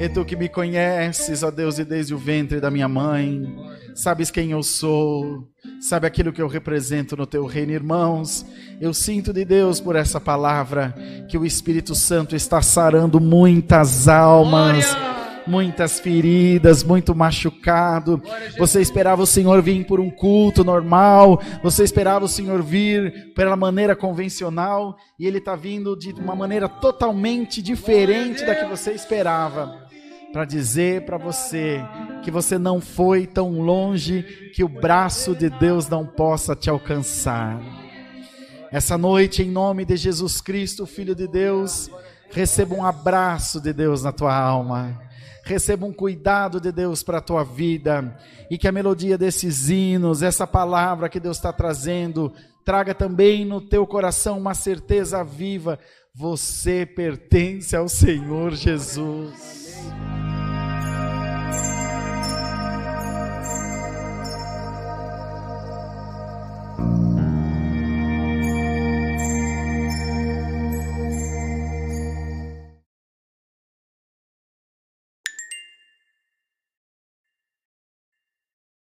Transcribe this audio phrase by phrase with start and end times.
[0.00, 3.44] E tu que me conheces, ó Deus, e desde o ventre da minha mãe,
[3.96, 5.48] sabes quem eu sou,
[5.80, 8.46] sabe aquilo que eu represento no teu reino, irmãos.
[8.80, 10.94] Eu sinto de Deus por essa palavra
[11.28, 14.86] que o Espírito Santo está sarando muitas almas.
[14.94, 15.07] Glória!
[15.48, 18.22] Muitas feridas, muito machucado.
[18.58, 23.56] Você esperava o Senhor vir por um culto normal, você esperava o Senhor vir pela
[23.56, 29.88] maneira convencional, e Ele está vindo de uma maneira totalmente diferente da que você esperava.
[30.32, 31.80] Para dizer para você
[32.22, 34.22] que você não foi tão longe
[34.54, 37.58] que o braço de Deus não possa te alcançar.
[38.70, 41.90] Essa noite, em nome de Jesus Cristo, Filho de Deus,
[42.30, 45.08] receba um abraço de Deus na tua alma
[45.48, 48.14] receba um cuidado de Deus para a tua vida
[48.50, 52.32] e que a melodia desses hinos, essa palavra que Deus está trazendo,
[52.64, 55.78] traga também no teu coração uma certeza viva:
[56.14, 59.78] você pertence ao Senhor Jesus.
[66.78, 67.27] Amém.